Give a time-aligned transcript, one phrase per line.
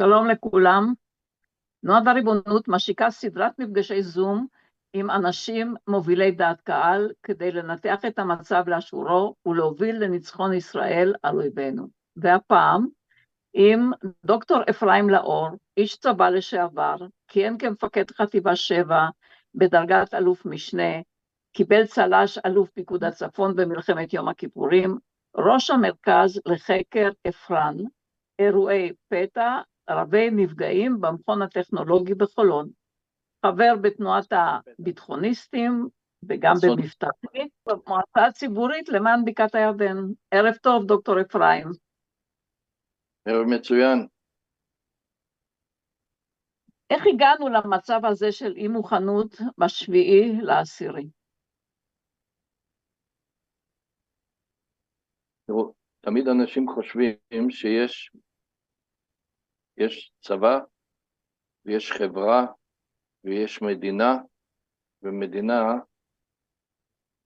[0.00, 0.92] שלום לכולם.
[1.82, 4.46] תנועת הריבונות משיקה סדרת מפגשי זום
[4.92, 11.88] עם אנשים מובילי דעת קהל כדי לנתח את המצב לאשורו ולהוביל לניצחון ישראל על אויבינו.
[12.16, 12.86] והפעם
[13.52, 13.90] עם
[14.24, 16.96] דוקטור אפרים לאור, איש צבא לשעבר,
[17.28, 19.08] כיהן כמפקד חטיבה 7
[19.54, 21.00] בדרגת אלוף משנה,
[21.52, 24.98] קיבל צל"ש אלוף פיקוד הצפון במלחמת יום הכיפורים,
[25.36, 27.76] ראש המרכז לחקר אפרן,
[28.38, 29.58] אירועי פתע
[29.90, 32.68] רבי נפגעים במכון הטכנולוגי בחולון,
[33.46, 35.88] חבר בתנועת הביטחוניסטים
[36.28, 39.96] וגם במבטחים במועצה הציבורית למען בקעת הירדן.
[40.30, 41.66] ערב טוב, דוקטור אפרים.
[43.28, 44.06] ערב מצוין.
[46.90, 51.08] איך הגענו למצב הזה של אי מוכנות בשביעי לעשירי?
[55.48, 58.10] תראו, תמיד אנשים חושבים שיש
[59.76, 60.58] יש צבא
[61.64, 62.46] ויש חברה
[63.24, 64.12] ויש מדינה,
[65.02, 65.62] ומדינה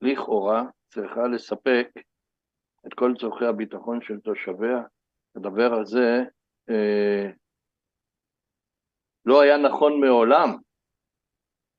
[0.01, 1.89] לכאורה צריכה לספק
[2.87, 4.79] את כל צורכי הביטחון של תושביה.
[5.36, 6.25] הדבר הזה
[6.70, 7.31] אה,
[9.25, 10.48] לא היה נכון מעולם,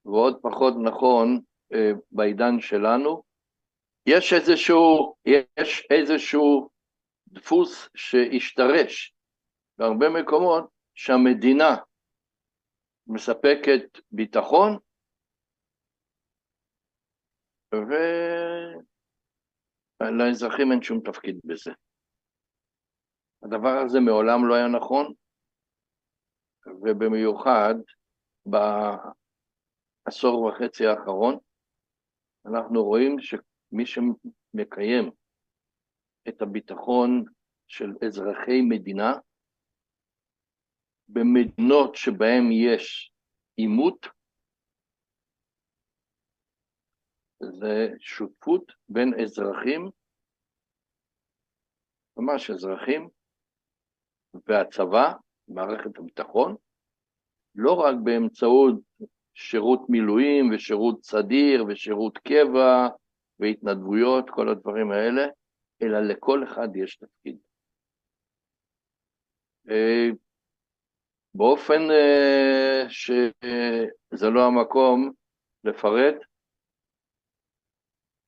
[0.06, 1.42] ועוד פחות נכון
[1.74, 3.24] אה, בעידן שלנו.
[4.06, 6.70] יש איזשהו, יש איזשהו
[7.28, 9.16] דפוס שהשתרש
[9.78, 11.76] בהרבה מקומות שהמדינה
[13.08, 14.78] מספקת ביטחון
[20.02, 21.72] ולאזרחים אין שום תפקיד בזה.
[23.44, 25.14] הדבר הזה מעולם לא היה נכון,
[26.66, 27.76] ובמיוחד
[30.06, 31.38] בעשור וחצי האחרון
[32.46, 33.20] אנחנו רואים
[33.74, 35.12] שמי שמקיים
[36.28, 37.24] את הביטחון
[37.68, 39.14] של אזרחי מדינה
[41.08, 43.14] במדינות שבהן יש
[43.56, 44.06] עימות,
[47.40, 49.90] זה שותפות בין אזרחים,
[52.18, 53.10] ממש אזרחים,
[54.48, 55.14] והצבא,
[55.48, 56.56] מערכת הביטחון,
[57.56, 58.76] לא רק באמצעות
[59.34, 63.03] שירות מילואים ושירות סדיר ושירות קבע
[63.40, 65.22] והתנדבויות, כל הדברים האלה,
[65.82, 67.38] אלא לכל אחד יש תפקיד.
[69.70, 70.10] אה,
[71.36, 75.12] באופן uh, שזה לא המקום
[75.64, 76.16] לפרט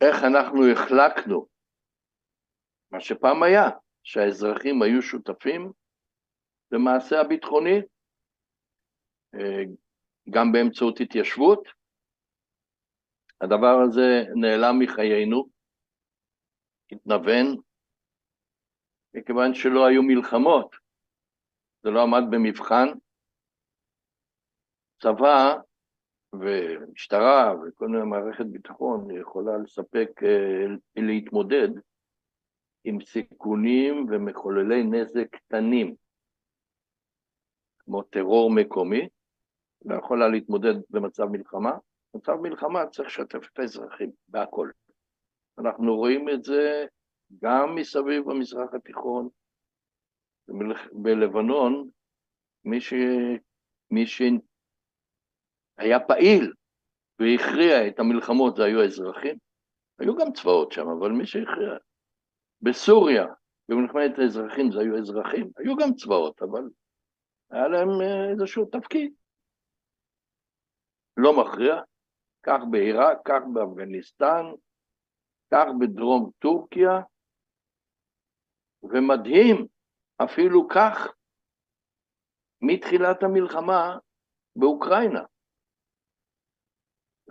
[0.02, 1.48] איך אנחנו החלקנו,
[2.92, 3.70] מה שפעם היה,
[4.04, 5.72] שהאזרחים היו שותפים
[6.72, 7.80] למעשה הביטחוני,
[9.36, 9.40] uh,
[10.30, 11.68] גם באמצעות התיישבות.
[13.46, 15.50] הדבר הזה נעלם מחיינו,
[16.92, 17.56] התנוון,
[19.14, 20.76] מכיוון שלא היו מלחמות.
[21.84, 22.88] זה לא עמד במבחן.
[25.02, 25.56] צבא
[26.34, 31.70] ומשטרה וכל מיני מערכת ביטחון יכולה לספק, אה, להתמודד
[32.84, 35.96] עם סיכונים ומחוללי נזק קטנים,
[37.80, 39.08] כמו טרור מקומי,
[39.82, 41.72] ויכולה להתמודד במצב מלחמה.
[42.16, 44.70] במצב מלחמה צריך לשתף את האזרחים בהכל.
[45.60, 46.86] אנחנו רואים את זה
[47.42, 49.30] גם מסביב במזרח התיכון,
[50.92, 51.90] בלבנון,
[52.66, 52.94] מי, ש...
[53.92, 54.40] מי שהיה
[56.08, 56.54] פעיל
[57.20, 59.38] והכריע את המלחמות זה היו האזרחים.
[60.00, 61.78] היו גם צבאות שם, אבל מי שהכריע.
[62.62, 63.26] בסוריה,
[63.70, 66.64] במלחמת האזרחים זה היו אזרחים, היו גם צבאות, אבל
[67.50, 69.14] היה להם אה, איזשהו תפקיד.
[71.18, 71.82] לא מכריע,
[72.46, 74.46] כך בעיראק, כך באפגניסטן,
[75.52, 77.02] כך בדרום טורקיה,
[78.84, 79.68] ומדהים
[80.24, 81.08] אפילו כך
[82.62, 83.98] מתחילת המלחמה
[84.56, 85.24] באוקראינה.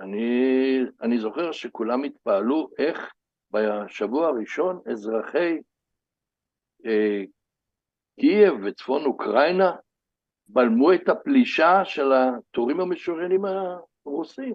[0.00, 3.14] אני, אני זוכר שכולם התפעלו איך
[3.50, 5.58] בשבוע הראשון אזרחי
[6.86, 7.22] אה,
[8.20, 9.72] קייב וצפון אוקראינה
[10.46, 13.42] בלמו את הפלישה של התורים המשוריינים
[14.06, 14.54] הרוסים.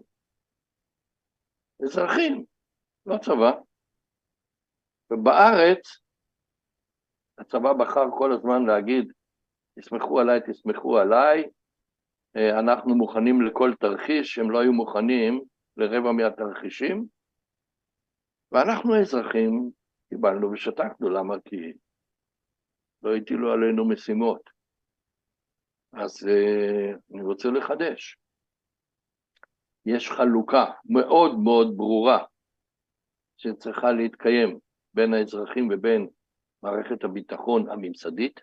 [1.84, 2.44] אזרחים,
[3.06, 3.52] לא צבא.
[5.12, 6.00] ובארץ
[7.38, 9.14] הצבא בחר כל הזמן להגיד,
[9.80, 11.44] תסמכו עליי, תסמכו עליי,
[12.36, 15.42] אה, אנחנו מוכנים לכל תרחיש, הם לא היו מוכנים
[15.78, 17.06] לרבע מהתרחישים,
[18.52, 19.72] ואנחנו האזרחים
[20.10, 21.36] קיבלנו ושתקנו, למה?
[21.46, 21.74] כי
[23.04, 24.50] לא הטילו עלינו משימות.
[25.94, 28.18] אז אה, אני רוצה לחדש.
[29.96, 32.26] יש חלוקה מאוד מאוד ברורה
[33.38, 34.60] שצריכה להתקיים
[34.94, 36.08] בין האזרחים ובין
[36.64, 38.40] מערכת הביטחון הממסדית,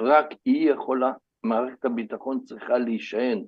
[0.00, 1.12] רק היא יכולה,
[1.42, 3.44] מערכת הביטחון צריכה להישען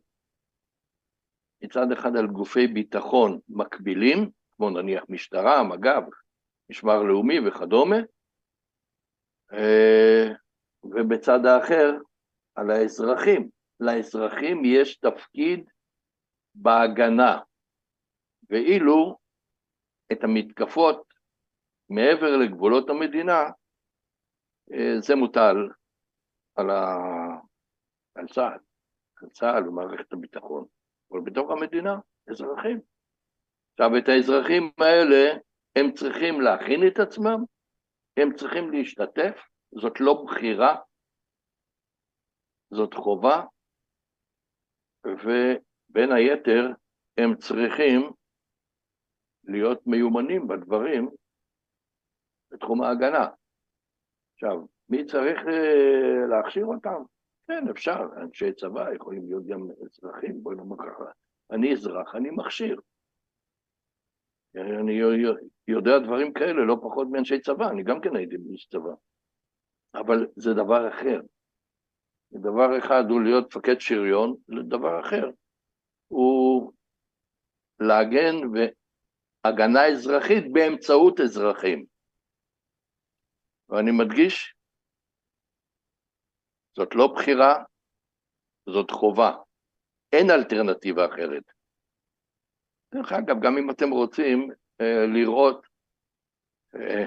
[1.62, 6.02] מצד אחד על גופי ביטחון מקבילים, כמו נניח משטרה, מג"ב,
[6.70, 7.96] משמר לאומי וכדומה,
[9.52, 10.32] אה,
[10.84, 11.92] ובצד האחר
[12.54, 13.48] על האזרחים.
[13.80, 15.70] לאזרחים יש תפקיד
[16.54, 17.40] בהגנה,
[18.50, 19.18] ואילו
[20.12, 21.14] את המתקפות
[21.90, 23.40] מעבר לגבולות המדינה,
[24.72, 25.56] אה, זה מוטל
[26.54, 26.84] על, ה...
[28.14, 28.58] על צה"ל,
[29.22, 30.66] על צה"ל ומערכת הביטחון,
[31.10, 31.94] אבל בתוך המדינה,
[32.30, 32.80] אזרחים.
[33.72, 35.38] עכשיו, את האזרחים האלה,
[35.76, 37.44] הם צריכים להכין את עצמם,
[38.16, 40.76] הם צריכים להשתתף, זאת לא בחירה,
[42.70, 43.42] זאת חובה,
[45.94, 46.66] ובין היתר
[47.18, 48.10] הם צריכים
[49.44, 51.08] להיות מיומנים בדברים
[52.50, 53.28] בתחום ההגנה.
[54.34, 57.02] עכשיו, מי צריך אה, להכשיר אותם?
[57.46, 61.04] כן, אפשר, אנשי צבא יכולים להיות גם אזרחים, בואי נאמר ככה.
[61.50, 62.80] אני אזרח, אני מכשיר.
[64.54, 64.92] אני
[65.68, 68.94] יודע דברים כאלה לא פחות מאנשי צבא, אני גם כן הייתי באיש צבא.
[69.94, 71.20] אבל זה דבר אחר.
[72.32, 75.30] דבר אחד הוא להיות מפקד שריון, לדבר אחר
[76.08, 76.72] הוא
[77.80, 81.86] להגן והגנה אזרחית באמצעות אזרחים.
[83.68, 84.54] ואני מדגיש,
[86.76, 87.64] זאת לא בחירה,
[88.68, 89.30] זאת חובה.
[90.12, 91.42] אין אלטרנטיבה אחרת.
[92.94, 94.50] דרך אגב, גם אם אתם רוצים
[94.80, 95.66] אה, לראות,
[96.74, 97.04] אה,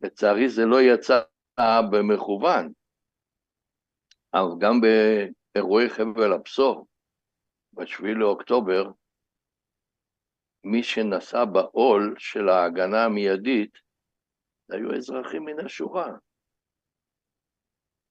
[0.00, 1.20] לצערי זה לא יצא
[1.90, 2.72] במכוון,
[4.34, 6.86] אבל גם באירועי חבל הבשור,
[7.76, 8.84] ב-7 לאוקטובר,
[10.64, 13.78] מי שנשא בעול של ההגנה המיידית
[14.70, 16.08] היו אזרחים מן השורה.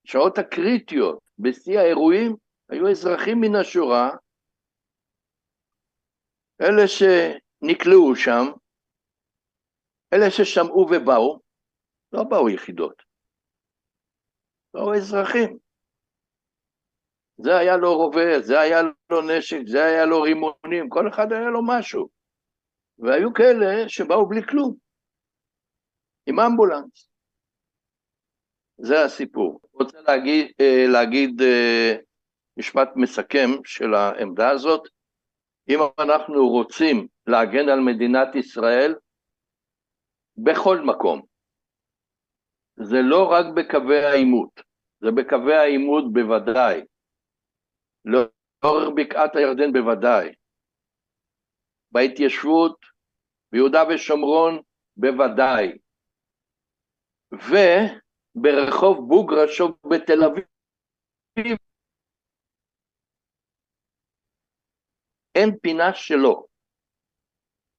[0.03, 2.35] שעות הקריטיות בשיא האירועים
[2.69, 4.09] היו אזרחים מן השורה,
[6.61, 8.45] אלה שנקלעו שם,
[10.13, 11.39] אלה ששמעו ובאו,
[12.13, 13.03] לא באו יחידות,
[14.73, 15.64] באו אזרחים.
[17.37, 21.49] זה היה לו רובה, זה היה לו נשק, זה היה לו רימונים, כל אחד היה
[21.49, 22.09] לו משהו.
[22.99, 24.75] והיו כאלה שבאו בלי כלום,
[26.25, 27.09] עם אמבולנס.
[28.77, 29.59] זה הסיפור.
[29.73, 31.95] רוצה להגיד, אה, להגיד אה,
[32.57, 34.81] משפט מסכם של העמדה הזאת.
[35.69, 38.95] אם אנחנו רוצים להגן על מדינת ישראל,
[40.37, 41.21] בכל מקום,
[42.75, 44.61] זה לא רק בקווי העימות,
[45.01, 46.81] זה בקווי העימות בוודאי,
[48.05, 50.35] לאורך בקעת הירדן בוודאי,
[51.91, 52.79] בהתיישבות
[53.51, 54.61] ביהודה ושומרון
[54.97, 55.77] בוודאי,
[57.31, 60.45] וברחוב בוגרשוב בתל אביב.
[65.35, 66.45] אין פינה שלא.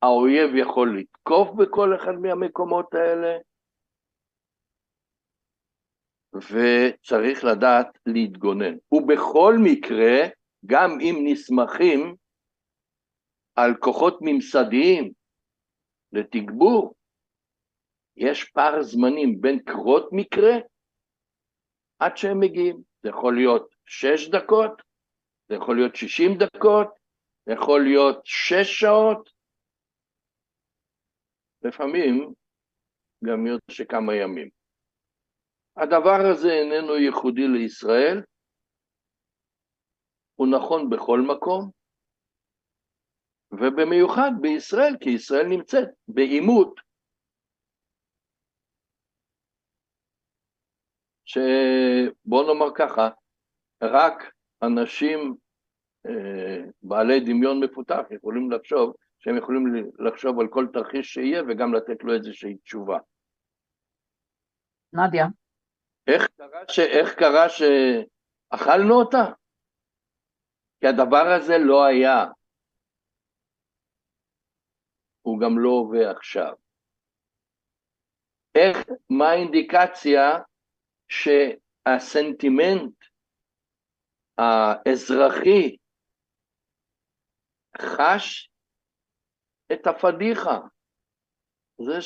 [0.03, 3.39] האויב יכול לתקוף בכל אחד מהמקומות האלה,
[6.37, 8.75] וצריך לדעת להתגונן.
[8.93, 10.29] ובכל מקרה,
[10.67, 12.17] גם אם נסמכים
[13.57, 15.13] על כוחות ממסדיים
[16.13, 16.95] לתגבור,
[18.17, 20.53] יש פער זמנים בין קרות מקרה
[21.99, 22.77] עד שהם מגיעים.
[23.03, 24.83] זה יכול להיות שש דקות,
[25.49, 26.89] זה יכול להיות שישים דקות,
[27.47, 29.31] זה יכול להיות שש שעות,
[31.63, 32.33] לפעמים
[33.25, 34.56] גם יותר שכמה ימים.
[35.77, 38.23] הדבר הזה איננו ייחודי לישראל,
[40.35, 41.71] הוא נכון בכל מקום,
[43.53, 46.81] ובמיוחד בישראל, כי ישראל נמצאת בעימות
[51.25, 53.09] שבוא נאמר ככה,
[53.83, 55.35] רק אנשים
[56.07, 59.63] אה, בעלי דמיון מפותח יכולים לחשוב שהם יכולים
[59.99, 62.99] לחשוב על כל תרחיש שיהיה וגם לתת לו איזושהי תשובה.
[64.93, 65.27] נדיה.
[66.07, 66.79] איך קרה, ש...
[66.79, 69.25] איך קרה שאכלנו אותה?
[70.81, 72.25] כי הדבר הזה לא היה.
[75.23, 76.55] הוא גם לא הווה עכשיו.
[78.55, 78.77] איך,
[79.11, 80.23] מה האינדיקציה
[81.09, 82.97] שהסנטימנט
[84.39, 85.77] האזרחי
[87.79, 88.51] חש
[89.73, 90.59] את הפדיחה.
[91.79, 92.03] זה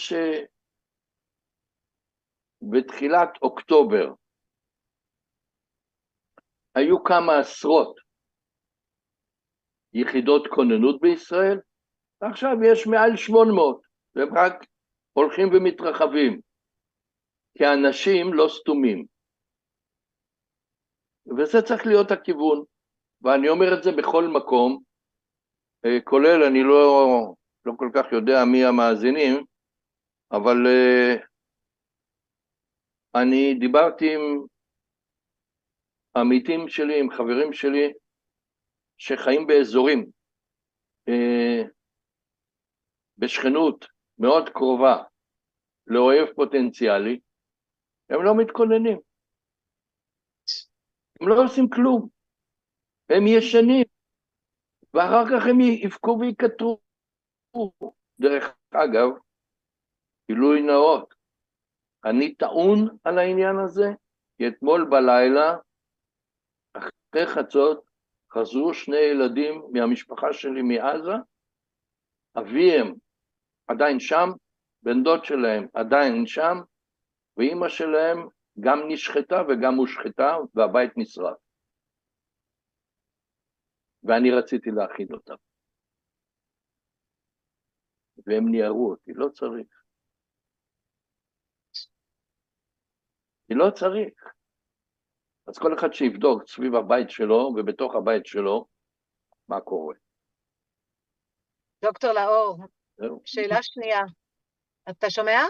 [2.61, 4.12] שבתחילת אוקטובר
[6.75, 7.97] היו כמה עשרות
[9.93, 11.59] יחידות כוננות בישראל,
[12.21, 13.81] עכשיו יש מעל 800,
[14.14, 14.64] והם רק
[15.12, 16.40] הולכים ומתרחבים,
[17.59, 19.05] כי האנשים לא סתומים.
[21.38, 22.64] וזה צריך להיות הכיוון,
[23.23, 24.83] ואני אומר את זה בכל מקום,
[25.85, 27.07] אה, כולל, אני לא,
[27.64, 29.45] לא כל כך יודע מי המאזינים,
[30.33, 31.29] אבל uh,
[33.14, 34.47] אני דיברתי עם
[36.17, 37.93] עמיתים שלי, עם חברים שלי,
[38.99, 40.11] שחיים באזורים,
[41.11, 41.69] uh,
[43.19, 43.87] בשכנות
[44.19, 45.02] מאוד קרובה
[45.87, 47.21] לאויב פוטנציאלי,
[48.11, 48.99] הם לא מתכוננים.
[51.21, 52.09] הם לא עושים כלום.
[53.09, 53.87] הם ישנים,
[54.95, 56.81] ואחר כך הם יבכו ויקטרו.
[58.21, 59.09] דרך אגב,
[60.31, 61.14] גילוי נאות,
[62.04, 63.88] אני טעון על העניין הזה,
[64.37, 65.57] כי אתמול בלילה,
[66.73, 67.85] אחרי חצות,
[68.33, 71.12] חזרו שני ילדים מהמשפחה שלי מעזה,
[72.38, 72.95] אביהם
[73.66, 74.28] עדיין שם,
[74.83, 76.59] בן דוד שלהם עדיין שם,
[77.37, 78.28] ואימא שלהם
[78.61, 81.37] גם נשחטה וגם הושחתה, והבית נשרף.
[84.02, 85.35] ואני רציתי להכין אותם.
[88.26, 89.79] והם ניערו אותי, לא צריך.
[93.50, 94.14] כי לא צריך.
[95.49, 98.66] אז כל אחד שיבדוק סביב הבית שלו ובתוך הבית שלו
[99.49, 99.95] מה קורה.
[101.85, 102.59] דוקטור לאור,
[103.25, 104.00] שאלה שנייה.
[104.90, 105.40] אתה שומע?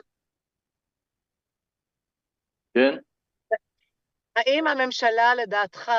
[2.75, 2.99] כן.
[4.37, 5.91] האם הממשלה לדעתך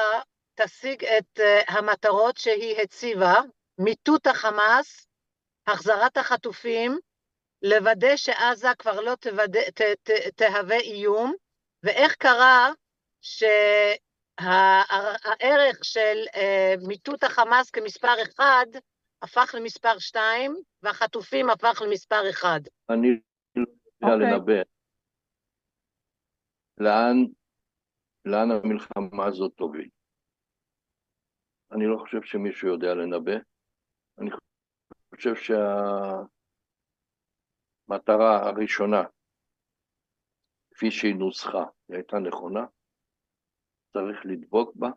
[0.56, 3.36] תשיג את uh, המטרות שהיא הציבה,
[3.78, 5.08] מיטוט החמאס,
[5.68, 7.00] החזרת החטופים,
[7.62, 11.34] לוודא שעזה כבר לא תוודא, ת, ת, תהווה איום,
[11.84, 12.70] ואיך קרה
[13.22, 14.46] שהערך
[15.84, 18.66] של uh, מיטוט החמאס כמספר אחד
[19.22, 22.60] הפך למספר שתיים, והחטופים הפך למספר אחד.
[22.90, 23.08] אני
[24.02, 24.32] לא יודע okay.
[24.34, 24.62] לנבא
[26.78, 27.18] לאן,
[28.26, 29.90] לאן המלחמה הזאת תוביל.
[31.72, 33.32] אני לא חושב שמישהו יודע לנבא.
[34.20, 34.30] אני
[35.16, 35.36] חושב
[37.88, 39.04] שהמטרה הראשונה,
[40.82, 42.66] כפי שהיא נוסחה, היא הייתה נכונה,
[43.94, 44.88] צריך לדבוק בה,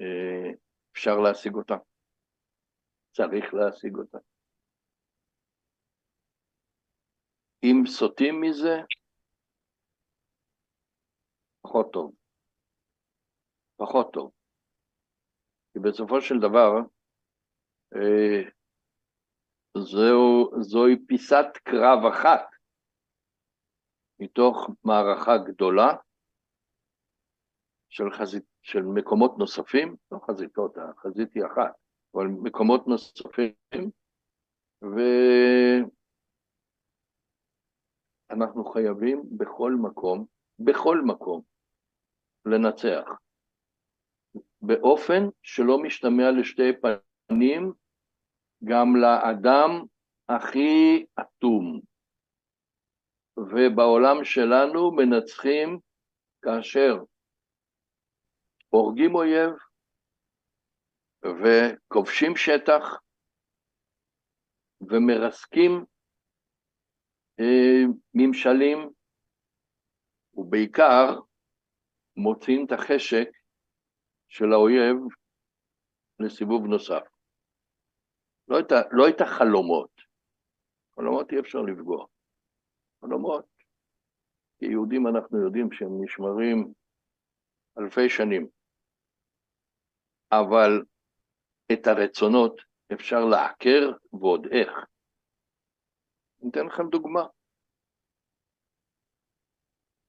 [0.00, 0.50] אה,
[0.92, 1.74] אפשר להשיג אותה,
[3.12, 4.18] צריך להשיג אותה.
[7.62, 8.76] אם סוטים מזה,
[11.62, 12.14] פחות טוב.
[13.76, 14.32] פחות טוב.
[15.72, 16.70] כי בסופו של דבר,
[17.94, 18.50] אה,
[19.78, 22.61] זו, זוהי פיסת קרב אחת
[24.22, 25.96] מתוך מערכה גדולה
[27.88, 31.72] של, חזית, של מקומות נוספים, לא חזיתות, החזית היא אחת,
[32.14, 33.90] אבל מקומות נוספים,
[38.30, 40.26] ואנחנו חייבים בכל מקום,
[40.58, 41.42] בכל מקום,
[42.46, 43.08] לנצח.
[44.62, 47.72] באופן שלא משתמע לשתי פנים
[48.64, 49.70] גם לאדם
[50.28, 51.91] הכי אטום.
[53.36, 55.78] ובעולם שלנו מנצחים
[56.42, 56.94] כאשר
[58.68, 59.50] הורגים אויב
[61.24, 63.00] וכובשים שטח
[64.80, 65.84] ומרסקים
[67.40, 67.82] אה,
[68.14, 68.78] ממשלים,
[70.34, 71.20] ובעיקר
[72.16, 73.28] מוציאים את החשק
[74.28, 74.96] של האויב
[76.18, 77.02] לסיבוב נוסף.
[78.48, 79.90] לא את, לא את החלומות,
[80.94, 82.11] חלומות אי אפשר לפגוע.
[83.02, 83.46] חלומות,
[84.58, 86.72] כיהודים אנחנו יודעים שהם נשמרים
[87.78, 88.46] אלפי שנים,
[90.32, 90.82] אבל
[91.72, 92.60] את הרצונות
[92.92, 94.70] אפשר לעקר ועוד איך.
[96.42, 97.22] אני אתן לכם דוגמה.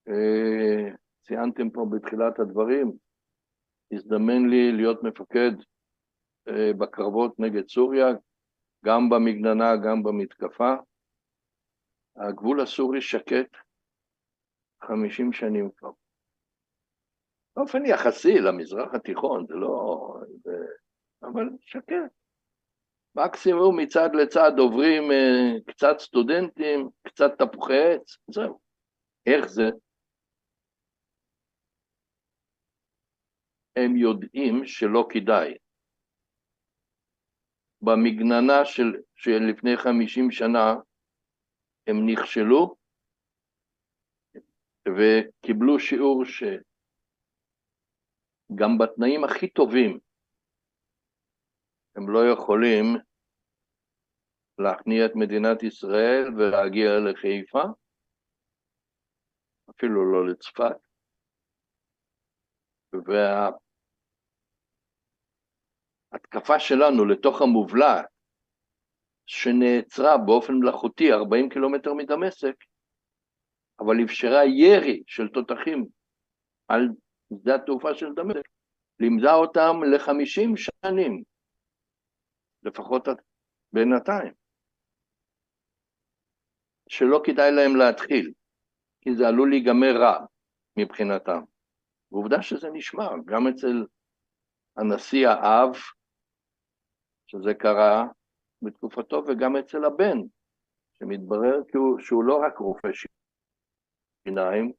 [0.07, 2.91] אה, ציינתם פה בתחילת הדברים,
[3.93, 5.51] הזדמן לי להיות מפקד
[6.47, 8.07] אה, בקרבות נגד סוריה,
[8.85, 10.73] גם במגננה, גם במתקפה.
[12.15, 13.57] הגבול הסורי שקט
[14.83, 15.91] 50 שנים כבר.
[17.55, 19.97] באופן יחסי למזרח התיכון, זה לא...
[20.43, 20.51] זה,
[21.23, 22.11] אבל שקט.
[23.15, 28.59] מקסימום מצד לצד עוברים אה, קצת סטודנטים, קצת תפוחי עץ, זהו.
[29.25, 29.63] איך זה?
[33.75, 35.57] הם יודעים שלא כדאי.
[37.81, 40.75] במגננה של, של לפני חמישים שנה
[41.87, 42.75] הם נכשלו
[44.87, 46.57] וקיבלו שיעור שגם
[48.79, 49.99] בתנאים הכי טובים
[51.95, 52.85] הם לא יכולים
[54.57, 57.63] להכניע את מדינת ישראל ולהגיע לחיפה,
[59.69, 60.77] אפילו לא לצפת.
[66.13, 68.12] וההתקפה שלנו לתוך המובלעת,
[69.25, 72.55] שנעצרה באופן מלאכותי 40 קילומטר מדמשק,
[73.79, 75.85] אבל אפשרה ירי של תותחים
[76.67, 76.87] על
[77.33, 78.47] שדה התעופה של דמשק,
[78.99, 81.23] לימדה אותם לחמישים שנים,
[82.63, 83.07] לפחות
[83.73, 84.33] בינתיים,
[86.89, 88.31] שלא כדאי להם להתחיל,
[89.01, 90.25] כי זה עלול להיגמר רע
[90.77, 91.41] מבחינתם.
[92.11, 93.85] ועובדה שזה נשמע, גם אצל
[94.77, 95.71] הנשיא האב,
[97.27, 98.05] שזה קרה
[98.63, 100.17] בתקופתו, וגם אצל הבן,
[100.99, 102.89] שמתברר שהוא, שהוא לא רק רופא
[104.27, 104.71] שיניים,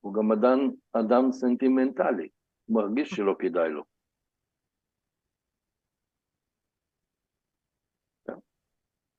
[0.00, 0.58] הוא גם אדם,
[0.92, 2.28] אדם סנטימנטלי,
[2.66, 3.82] הוא מרגיש שלא כדאי לו.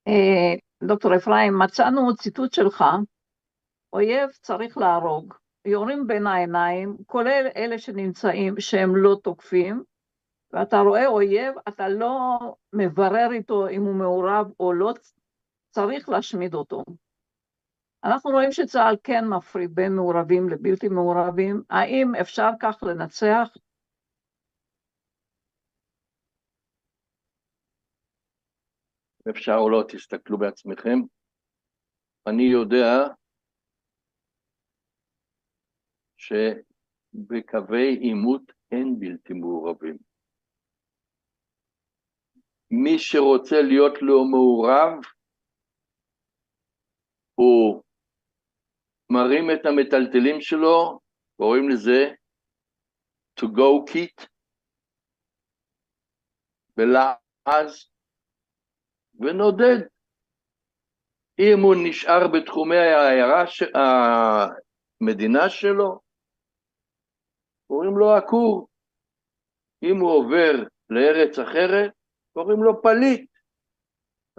[0.07, 2.83] אה, דוקטור אפרים, מצאנו ציטוט שלך,
[3.93, 5.33] אויב צריך להרוג,
[5.65, 9.83] יורים בין העיניים, כולל אלה שנמצאים שהם לא תוקפים,
[10.53, 12.37] ואתה רואה אויב, אתה לא
[12.73, 14.93] מברר איתו אם הוא מעורב או לא,
[15.69, 16.83] צריך להשמיד אותו.
[18.03, 23.49] אנחנו רואים שצה"ל כן מפריד בין מעורבים לבלתי מעורבים, האם אפשר כך לנצח?
[29.29, 30.99] אפשר או לא, תסתכלו בעצמכם.
[32.27, 33.07] אני יודע
[36.17, 40.06] שבקווי עימות אין בלתי מעורבים.
[42.71, 44.93] מי שרוצה להיות לא מעורב,
[47.35, 47.83] הוא
[49.11, 50.99] מרים את המטלטלים שלו,
[51.37, 52.13] קוראים לזה
[53.39, 54.27] to go kit,
[56.77, 57.89] בלעז,
[59.19, 59.87] ונודד.
[61.39, 63.43] אם הוא נשאר בתחומי העיירה,
[65.01, 65.99] המדינה שלו,
[67.67, 68.67] קוראים לו עקור.
[69.83, 70.53] אם הוא עובר
[70.89, 71.96] לארץ אחרת,
[72.37, 73.29] קוראים לו פליט.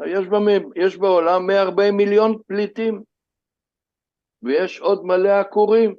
[0.06, 0.72] יש, במ...
[0.76, 3.02] יש בעולם 140 מיליון פליטים,
[4.42, 5.94] ויש עוד מלא עקורים.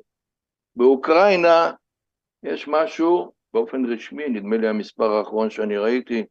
[0.76, 1.72] באוקראינה
[2.44, 6.26] יש משהו, באופן רשמי, נדמה לי המספר האחרון שאני ראיתי,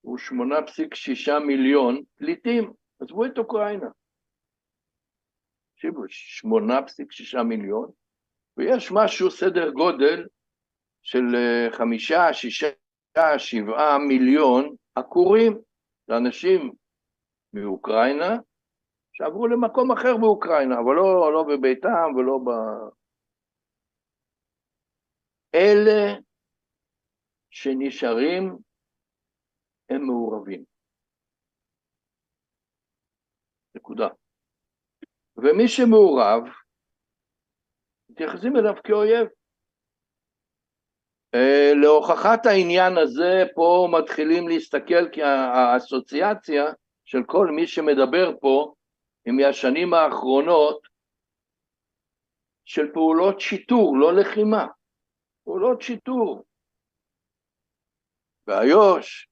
[0.00, 2.72] הוא 8.6 מיליון פליטים.
[3.00, 3.88] עזבו את אוקראינה.
[5.74, 7.90] תקשיבו, 8.6 מיליון,
[8.56, 10.26] ויש משהו, סדר גודל
[11.02, 12.68] של אה, חמישה, שישה,
[13.38, 15.52] שבעה מיליון עקורים.
[16.08, 16.72] לאנשים
[17.52, 18.36] מאוקראינה
[19.12, 22.48] שעברו למקום אחר באוקראינה, אבל לא, לא בביתם ולא ב...
[25.54, 26.20] אלה
[27.50, 28.58] שנשארים
[29.88, 30.64] הם מעורבים.
[33.74, 34.08] נקודה.
[35.36, 36.42] ומי שמעורב,
[38.10, 39.28] מתייחסים אליו כאויב.
[41.34, 46.64] אה, להוכחת העניין הזה פה מתחילים להסתכל כי האסוציאציה
[47.04, 48.74] של כל מי שמדבר פה
[49.24, 50.80] היא מהשנים האחרונות
[52.64, 54.66] של פעולות שיטור, לא לחימה,
[55.44, 56.44] פעולות שיטור.
[58.46, 59.28] באיו"ש,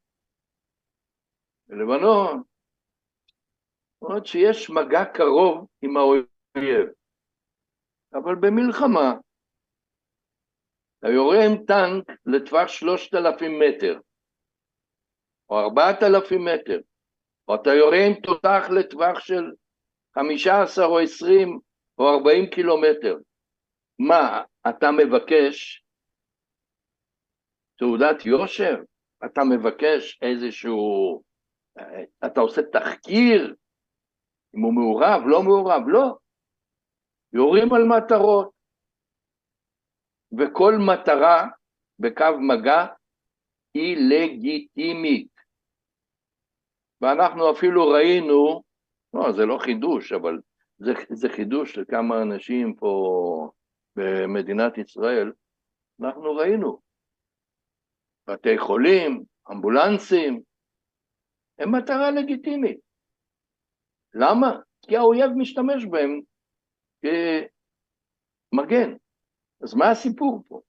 [1.67, 2.43] בלבנון,
[3.95, 6.87] זאת אומרת שיש מגע קרוב עם האויב,
[8.15, 9.13] אבל במלחמה
[11.05, 14.01] עם טנק לטווח שלושת אלפים מטר,
[15.51, 16.81] או ארבעת אלפים מטר,
[17.49, 19.45] או אתה יורה עם תותח לטווח של
[20.15, 21.59] חמישה עשר או עשרים
[21.99, 23.17] או ארבעים קילומטר.
[23.99, 25.83] מה, אתה מבקש
[27.79, 28.77] תעודת יושר?
[29.25, 31.23] אתה מבקש איזשהו...
[32.27, 33.55] אתה עושה תחקיר
[34.57, 36.17] אם הוא מעורב, לא מעורב, לא.
[37.33, 38.62] יורים על מטרות.
[40.39, 41.49] וכל מטרה
[41.99, 42.87] בקו מגע
[43.75, 45.33] היא לגיטימית.
[47.01, 48.63] ואנחנו אפילו ראינו,
[49.15, 50.41] לא, זה לא חידוש, אבל
[50.79, 53.51] זה, זה חידוש לכמה אנשים פה
[53.97, 55.33] במדינת ישראל,
[56.01, 56.81] אנחנו ראינו
[58.27, 60.43] בתי חולים, אמבולנסים,
[61.59, 62.81] הם מטרה לגיטימית.
[64.15, 64.53] למה?
[64.83, 66.21] כי האויב משתמש בהם
[68.53, 68.97] כמגן.
[69.63, 70.61] אז מה הסיפור פה?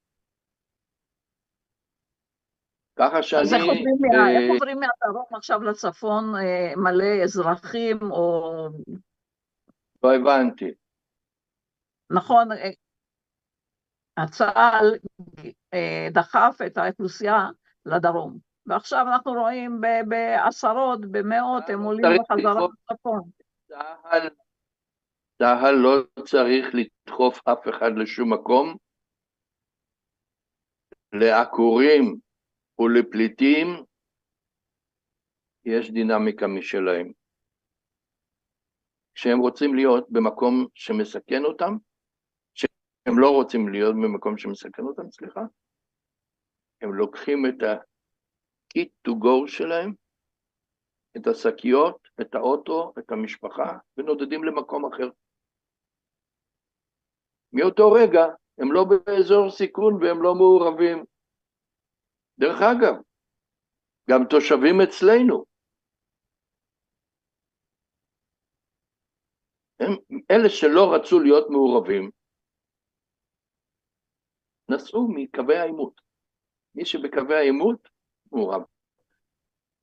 [2.96, 3.42] ככה שאני...
[3.42, 4.42] אז איך עוברים, אה...
[4.42, 8.68] איך עוברים מהדרום עכשיו לצפון אה, מלא אזרחים או...
[10.04, 10.74] לא הבנתי.
[12.12, 12.70] נכון, אה,
[14.18, 14.94] הצה"ל
[16.12, 17.50] דחף את האוכלוסייה
[17.86, 18.38] לדרום.
[18.66, 22.68] ועכשיו אנחנו רואים בעשרות, במאות, הם עולים צריך בחזרה.
[22.92, 23.22] לצפון.
[23.68, 24.30] צה"ל,
[25.38, 28.76] צה"ל לא צריך לדחוף אף אחד לשום מקום.
[31.14, 32.16] לעקורים
[32.80, 33.68] ולפליטים
[35.66, 37.12] יש דינמיקה משלהם.
[39.16, 41.74] כשהם רוצים להיות במקום שמסכן אותם,
[42.54, 45.42] שהם לא רוצים להיות במקום שמסכן אותם, סליחה,
[46.82, 49.94] הם לוקחים את ה-kit to go שלהם,
[51.18, 55.10] את השקיות, את האוטו, את המשפחה, ונודדים למקום אחר.
[57.54, 58.26] מאותו רגע
[58.58, 61.06] הם לא באזור סיכון והם לא מעורבים.
[62.40, 62.94] דרך אגב,
[64.10, 65.46] גם תושבים אצלנו,
[69.80, 69.92] הם,
[70.32, 72.10] אלה שלא רצו להיות מעורבים,
[74.70, 76.02] נסעו מקווי העימות.
[76.76, 77.90] מי שבקווי העימות,
[78.32, 78.62] מעורב.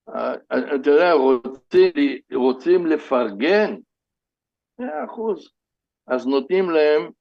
[0.09, 1.93] אה, אתה יודע, רוצים,
[2.35, 3.71] רוצים לפרגן,
[4.79, 5.53] מאה אחוז.
[6.07, 7.13] אז נותנים להם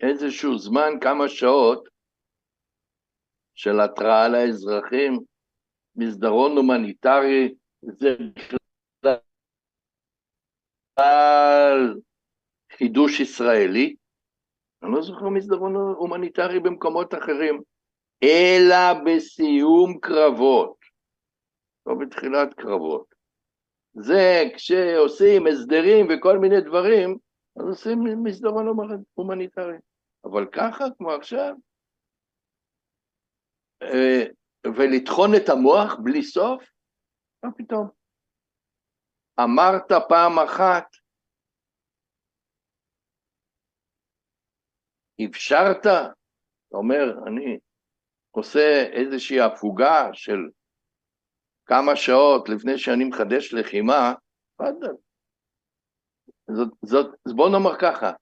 [0.00, 1.88] איזשהו זמן, כמה שעות,
[3.54, 5.18] של התראה לאזרחים,
[5.96, 8.16] מסדרון הומניטרי, זה
[10.96, 11.94] בכלל
[12.72, 13.94] חידוש ישראלי.
[14.82, 17.60] אני לא זוכר מסדרון הומניטרי במקומות אחרים,
[18.22, 20.76] אלא בסיום קרבות,
[21.86, 23.14] לא בתחילת קרבות.
[23.94, 27.18] זה כשעושים הסדרים וכל מיני דברים,
[27.56, 28.66] אז עושים מסדרון
[29.14, 29.76] הומניטרי.
[30.24, 31.54] אבל ככה, כמו עכשיו,
[33.82, 34.24] אה,
[34.66, 36.64] ולטחון את המוח בלי סוף?
[37.44, 37.88] מה פתאום?
[39.40, 40.84] אמרת פעם אחת,
[45.30, 47.58] אפשרת, אתה אומר, אני
[48.30, 50.38] עושה איזושהי הפוגה של
[51.66, 54.14] כמה שעות לפני שאני מחדש לחימה,
[54.54, 55.03] תפאדל.
[56.50, 58.12] זאת, זאת, בוא נאמר ככה,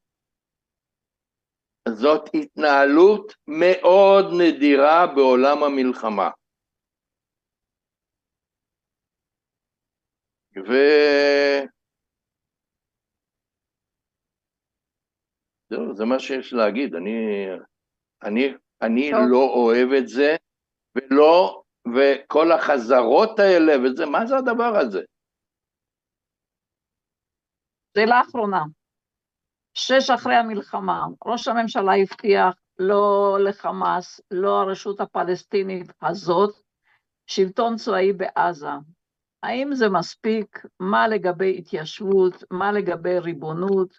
[1.89, 6.31] זאת התנהלות מאוד נדירה בעולם המלחמה.
[10.57, 10.73] ו...
[15.71, 17.47] זהו, זה מה שיש להגיד, אני,
[18.23, 19.21] אני, אני טוב.
[19.31, 20.37] לא אוהב את זה,
[20.95, 21.63] ולא,
[21.95, 25.03] וכל החזרות האלה וזה, מה זה הדבר הזה?
[27.95, 28.63] זה לאחרונה.
[29.75, 36.55] שש אחרי המלחמה, ראש הממשלה הבטיח לא לחמאס, לא הרשות הפלסטינית הזאת,
[37.27, 38.69] שלטון צבאי בעזה.
[39.43, 40.59] האם זה מספיק?
[40.81, 42.45] מה לגבי התיישבות?
[42.51, 43.99] מה לגבי ריבונות?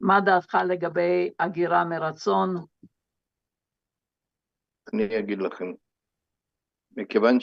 [0.00, 2.56] מה דעתך לגבי הגירה מרצון?
[4.94, 5.72] אני אגיד לכם,
[6.96, 7.38] מכיוון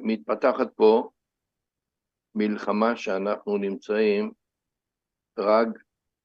[0.00, 1.10] שמתפתחת פה
[2.38, 4.32] מלחמה שאנחנו נמצאים
[5.38, 5.68] רק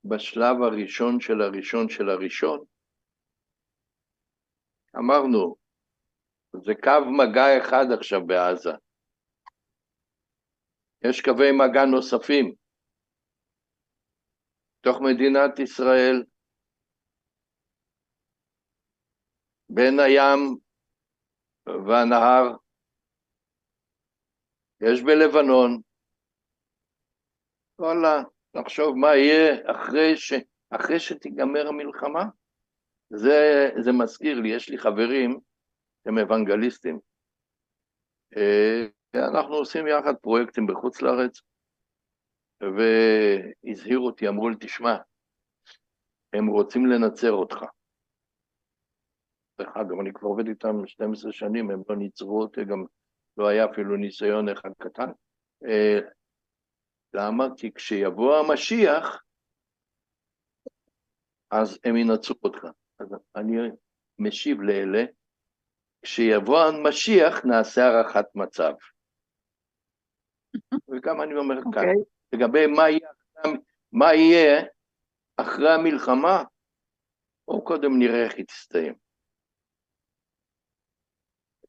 [0.03, 2.59] בשלב הראשון של הראשון של הראשון,
[4.97, 5.55] אמרנו,
[6.65, 8.69] זה קו מגע אחד עכשיו בעזה.
[11.05, 12.55] יש קווי מגע נוספים.
[14.81, 16.23] תוך מדינת ישראל,
[19.69, 20.39] בין הים
[21.87, 22.57] והנהר,
[24.81, 25.90] יש בלבנון.
[27.81, 28.23] וואלה,
[28.55, 30.33] נחשוב מה יהיה אחרי, ש...
[30.69, 32.23] אחרי שתיגמר המלחמה.
[33.09, 35.39] זה, זה מזכיר לי, יש לי חברים
[36.05, 36.99] הם אוונגליסטים.
[38.37, 41.41] אה, אנחנו עושים יחד פרויקטים בחוץ לארץ,
[42.61, 44.95] והזהירו אותי, אמרו לי, תשמע,
[46.33, 47.57] הם רוצים לנצר אותך.
[49.61, 52.85] דרך אגב, אני כבר עובד איתם 12 שנים, הם לא ניצרו אותי, גם
[53.37, 55.11] לא היה אפילו ניסיון אחד קטן.
[57.13, 57.43] למה?
[57.57, 59.23] כי כשיבוא המשיח,
[61.51, 62.65] אז הם ינצרו אותך.
[62.99, 63.53] אז אני
[64.19, 65.03] משיב לאלה,
[66.01, 68.73] כשיבוא המשיח נעשה הערכת מצב.
[70.89, 71.93] וגם אני אומר כאן, אוקיי.
[72.33, 73.09] לגבי מה יהיה,
[73.91, 74.65] מה יהיה
[75.37, 76.43] אחרי המלחמה,
[77.47, 78.93] בואו קודם נראה איך היא תסתיים.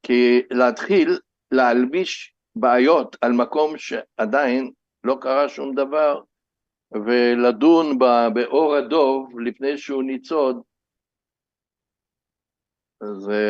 [0.02, 1.08] כי להתחיל
[1.50, 4.72] להלביש בעיות על מקום שעדיין
[5.04, 6.20] לא קרה שום דבר,
[6.92, 7.98] ולדון
[8.34, 10.62] באור הדוב לפני שהוא ניצוד,
[13.18, 13.42] זה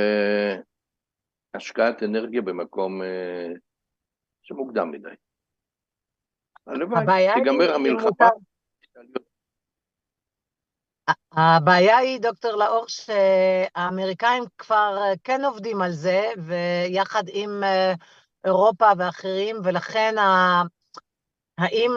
[1.55, 3.49] השקעת אנרגיה במקום אה,
[4.43, 5.09] שמוקדם מדי.
[6.67, 8.29] הלוואי, תיגמר שמותר- המלחמה.
[11.33, 17.51] הבעיה היא, דוקטור לאור, שהאמריקאים כבר כן עובדים על זה, ויחד עם
[18.45, 20.15] אירופה ואחרים, ולכן
[21.63, 21.91] האם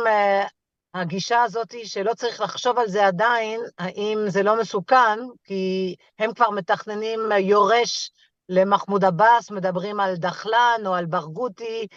[0.93, 6.49] הגישה הזאת שלא צריך לחשוב על זה עדיין, האם זה לא מסוכן, כי הם כבר
[6.49, 8.11] מתכננים יורש
[8.49, 11.87] למחמוד עבאס, מדברים על דחלן או על ברגותי,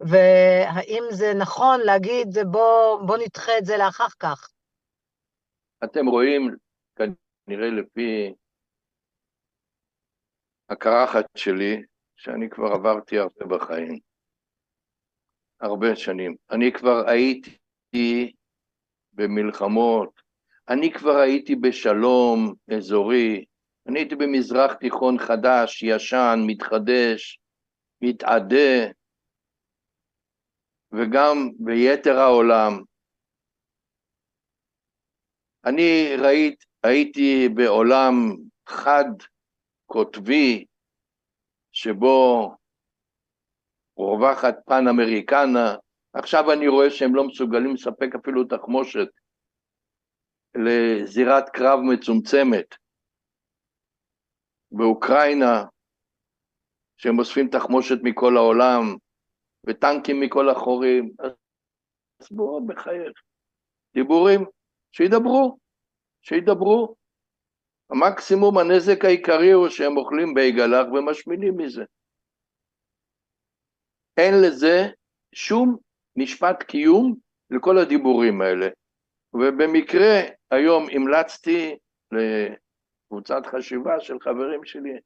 [0.00, 4.48] והאם זה נכון להגיד, בוא, בוא נדחה את זה לאחר כך?
[5.84, 6.56] אתם רואים,
[6.96, 8.34] כנראה לפי
[10.70, 11.82] הקרחת שלי,
[12.16, 14.05] שאני כבר עברתי הרבה בחיים.
[15.60, 16.36] הרבה שנים.
[16.50, 18.32] אני כבר הייתי
[19.12, 20.20] במלחמות,
[20.68, 23.44] אני כבר הייתי בשלום אזורי,
[23.86, 27.38] אני הייתי במזרח תיכון חדש, ישן, מתחדש,
[28.00, 28.90] מתעדה,
[30.92, 32.82] וגם ביתר העולם.
[35.64, 38.12] אני ראית, הייתי בעולם
[38.68, 39.10] חד
[39.86, 40.64] קוטבי,
[41.72, 42.50] שבו
[43.96, 45.74] רווחת פן אמריקנה,
[46.12, 49.08] עכשיו אני רואה שהם לא מסוגלים לספק אפילו תחמושת
[50.54, 52.66] לזירת קרב מצומצמת.
[54.70, 55.64] באוקראינה,
[56.96, 58.82] שהם אוספים תחמושת מכל העולם,
[59.66, 61.10] וטנקים מכל החורים,
[62.20, 63.12] אז בואו בחייך.
[63.94, 64.44] דיבורים,
[64.92, 65.58] שידברו,
[66.22, 66.94] שידברו.
[67.90, 71.84] המקסימום הנזק העיקרי הוא שהם אוכלים בייגלח ומשמינים מזה.
[74.16, 74.76] אין לזה
[75.34, 75.76] שום
[76.16, 77.14] משפט קיום
[77.50, 78.68] לכל הדיבורים האלה.
[79.34, 81.76] ובמקרה היום המלצתי
[82.12, 84.98] לקבוצת חשיבה של חברים שלי,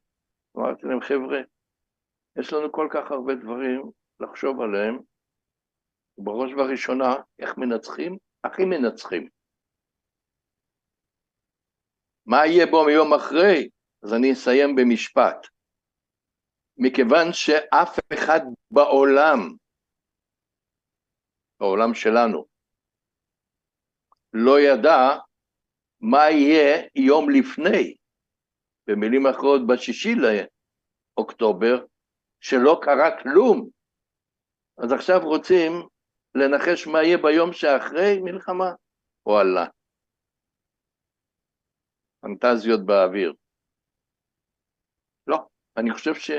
[0.57, 1.41] אמרתי להם, חבר'ה,
[2.39, 4.99] יש לנו כל כך הרבה דברים לחשוב עליהם,
[6.19, 8.17] ובראש ובראשונה, איך מנצחים?
[8.45, 9.29] הכי מנצחים.
[12.27, 13.69] מה יהיה בו מיום אחרי?
[14.03, 15.47] אז אני אסיים במשפט.
[16.83, 18.41] מכיוון שאף אחד
[18.71, 19.39] בעולם,
[21.61, 22.45] בעולם שלנו,
[24.33, 24.99] לא ידע
[26.01, 27.97] מה יהיה יום לפני,
[28.87, 31.87] במילים אחרות בשישי לאוקטובר,
[32.41, 33.69] שלא קרה כלום.
[34.85, 35.73] אז עכשיו רוצים
[36.35, 38.71] לנחש מה יהיה ביום שאחרי מלחמה?
[39.27, 39.67] וואלה.
[42.21, 43.33] פנטזיות באוויר.
[45.27, 45.39] לא,
[45.77, 46.31] אני חושב ש...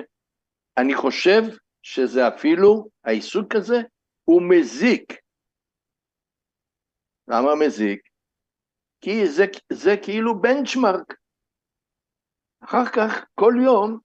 [0.81, 1.41] אני חושב
[1.81, 3.77] שזה אפילו, העיסוק הזה
[4.23, 5.13] הוא מזיק.
[7.27, 8.09] למה מזיק?
[9.01, 11.13] כי זה, זה כאילו בנצ'מרק.
[12.63, 13.99] אחר כך, כל יום,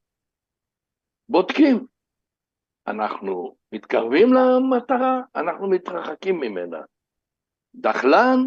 [1.29, 1.87] בודקים.
[2.87, 6.81] אנחנו מתקרבים למטרה, אנחנו מתרחקים ממנה.
[7.75, 8.39] דחלן,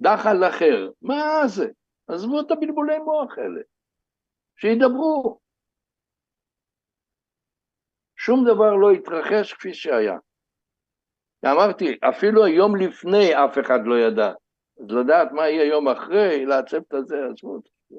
[0.00, 0.90] דחל אחר.
[1.02, 1.66] מה זה?
[2.08, 3.60] עזבו את הבלבולי מוח האלה.
[4.56, 5.41] שידברו.
[8.24, 10.18] שום דבר לא התרחש כפי שהיה.
[11.44, 14.32] אמרתי, אפילו היום לפני אף אחד לא ידע.
[14.80, 17.58] אז לדעת מה יהיה יום אחרי, לעצב את הזה, עזבו
[17.88, 17.98] זה.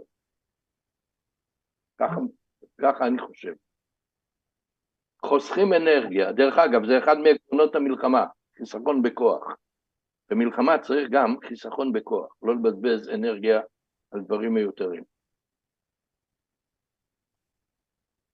[1.99, 2.15] ככה,
[2.81, 3.53] ככה אני חושב.
[5.25, 6.31] חוסכים אנרגיה.
[6.31, 8.25] דרך אגב, זה אחד מעקרונות המלחמה,
[8.57, 9.43] חיסכון בכוח.
[10.29, 13.61] במלחמה צריך גם חיסכון בכוח, לא לבזבז אנרגיה
[14.11, 15.03] על דברים מיותרים.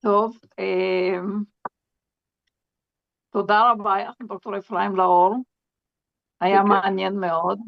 [0.01, 1.43] טוב, אמ,
[3.39, 3.95] תודה רבה,
[4.27, 5.35] דוקטור אפרים לאור.
[6.41, 7.59] היה מעניין מאוד,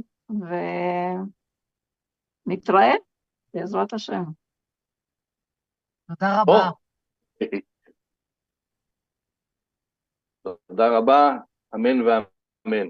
[2.48, 2.94] ונתראה
[3.54, 4.24] בעזרת השם.
[6.08, 6.70] תודה רבה.
[10.42, 11.32] תודה רבה,
[11.76, 12.88] אמן ואמן.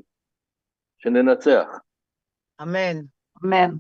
[0.98, 1.68] שננצח.
[2.62, 2.98] אמן.
[3.46, 3.78] אמן.